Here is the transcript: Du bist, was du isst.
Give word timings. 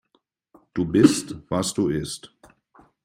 Du 0.73 0.83
bist, 0.87 1.35
was 1.49 1.75
du 1.75 1.89
isst. 1.89 2.33